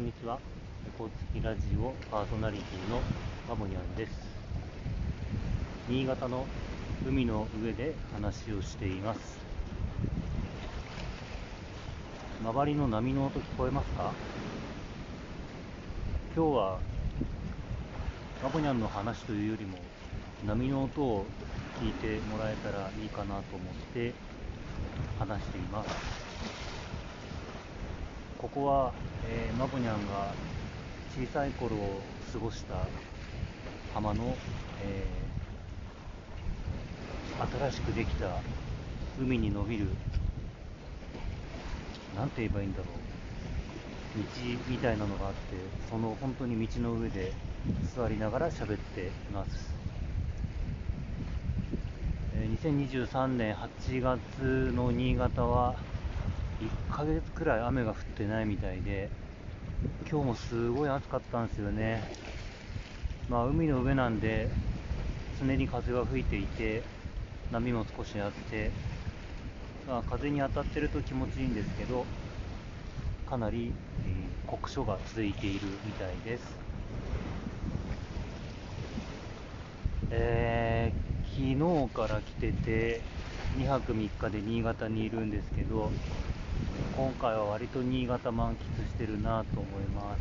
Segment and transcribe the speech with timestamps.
[0.00, 0.38] こんにちは。
[0.98, 3.02] 猫付きラジオパーソナリティの
[3.46, 4.12] マモニャンです。
[5.90, 6.46] 新潟の
[7.06, 9.20] 海の上で話をしています。
[12.42, 14.14] 周りの波の音聞こえますか？
[16.34, 16.78] 今日は
[18.42, 19.76] マモニャンの話というよりも
[20.46, 21.26] 波の音を
[21.78, 24.14] 聞いてもらえたらいいかなと思って
[25.18, 26.79] 話しています。
[28.40, 28.92] ここは、
[29.28, 30.32] えー、マボニャンが
[31.14, 32.00] 小さい頃を
[32.32, 32.86] 過ごした
[33.92, 34.34] 浜の、
[34.82, 38.40] えー、新しくできた
[39.20, 39.88] 海に伸びる、
[42.16, 42.86] なんて言えばいいんだろう、
[44.18, 44.24] 道
[44.68, 45.38] みたいなのがあって、
[45.90, 47.34] その本当に道の上で
[47.94, 49.74] 座りながら喋っています。
[52.36, 55.76] えー、2023年8月の新潟は
[56.60, 59.08] 1ヶ月くらい雨が降ってないみたいで、
[60.10, 62.02] 今日もすごい暑かったんですよね。
[63.30, 64.50] まあ、海の上なんで、
[65.40, 66.82] 常に風が吹いていて、
[67.50, 68.70] 波も少しあって、
[69.88, 72.04] まあ、風に当たってると気持ちいいんですけど、
[73.26, 73.72] かなり、
[74.06, 76.58] え、酷暑が続いているみたいです。
[80.10, 83.00] えー、昨日から来てて、
[83.56, 85.90] 2泊3日で新潟にいるんですけど、
[86.96, 90.20] 今回は割と新潟満喫してるなと思います。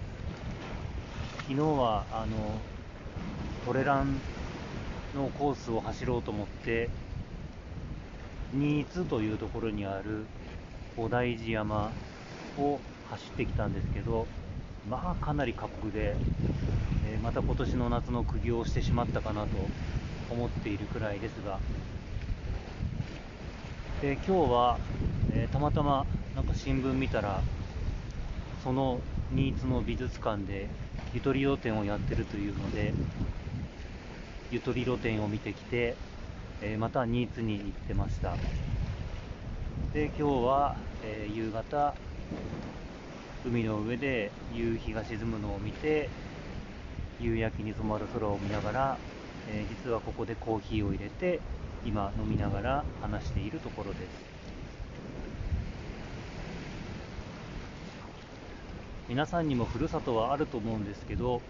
[1.47, 2.37] 昨日はあの
[3.65, 4.19] トレラン
[5.15, 6.89] のコースを走ろうと思って
[8.53, 10.25] 新津というところにある
[10.95, 11.91] 小大寺山
[12.57, 14.27] を走ってきたんですけど
[14.89, 16.15] まあかなり過酷で、
[17.07, 19.49] えー、また今年の夏の釘をしてしまったかなと
[20.29, 21.59] 思っているくらいですが、
[24.01, 24.77] で今日は、
[25.33, 26.05] えー、たまたま
[26.39, 27.41] なんか新聞見たら、
[28.63, 29.01] その
[29.33, 30.69] 新津の美術館で
[31.13, 32.93] ゆとり露店をやってるというので、
[34.49, 35.97] ゆとり露店を見てきて、
[36.61, 38.37] えー、また新津に行ってました。
[39.93, 41.93] で、今日は、えー、夕方、
[43.45, 46.09] 海の上で夕日が沈むのを見て、
[47.19, 48.97] 夕焼けに染まる空を見ながら、
[49.51, 51.41] えー、実はここでコーヒーを入れて、
[51.85, 54.29] 今飲みながら話しているところです。
[59.09, 61.41] 皆さんにもふるさとはあると思うんですけど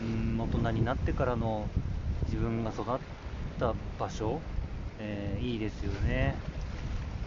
[0.00, 1.68] うん大人になってからの
[2.24, 2.84] 自分が育っ
[3.60, 4.40] た場所、
[4.98, 6.36] えー、いいですよね。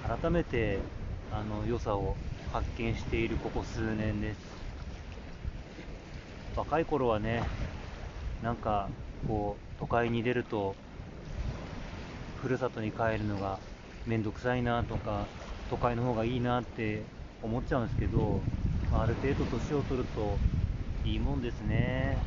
[0.07, 0.79] 改めて
[1.31, 2.15] あの良さを
[2.51, 4.39] 発見しているここ数年です。
[6.55, 7.43] 若い頃はね
[8.41, 8.89] なんか
[9.27, 10.73] こう都会に出ると
[12.41, 13.59] ふるさとに帰るのが
[14.07, 15.27] めんどくさいなとか
[15.69, 17.03] 都会の方がいいなって
[17.43, 18.41] 思っちゃうんですけど、
[18.93, 20.37] ある程度年を取ると
[21.05, 22.17] いいもんですね。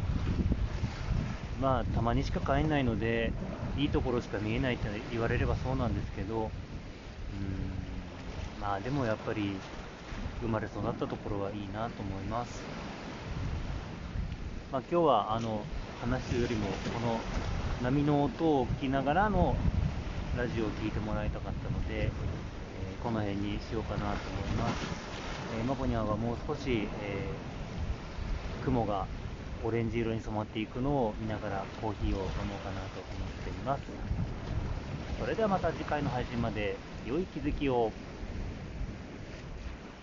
[1.61, 3.33] まあ、たまにしか帰んないので、
[3.77, 6.51] いいところしか見えないって言われればそうなんですけど、うん、
[8.61, 9.57] まあでもやっぱり、
[10.41, 12.63] 生まれ育ったところはいいなと思います。
[14.73, 15.63] まあ、今日はあの
[16.01, 17.21] 話よりも、この
[17.83, 19.55] 波の音を聞きながらの
[20.37, 22.11] ラジオを聴いてもらいたかったので、
[23.03, 24.15] この辺にしようかなと思い
[24.57, 24.75] ます。
[25.59, 29.07] えー、マコニャンはもう少し、えー、雲が
[29.65, 33.83] オレンジ色に染まっていくのを見ながらコーヒーを飲もうかなと思っています。
[35.19, 37.91] それではまた次回の配信まで良い気づきを。